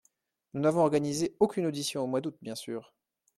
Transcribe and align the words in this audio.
Nous 0.55 0.61
n’avons 0.61 0.81
organisé 0.81 1.35
aucune 1.39 1.67
audition 1.67 2.03
au 2.03 2.07
mois 2.07 2.21
d’août, 2.21 2.35
bien 2.41 2.55
sûr. 2.55 2.95